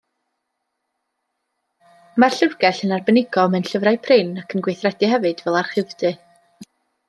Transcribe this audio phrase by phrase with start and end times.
[2.23, 6.17] Mae'r llyfrgell yn arbenigo mewn llyfrau prin ac yn gweithredu hefyd fel archifdy.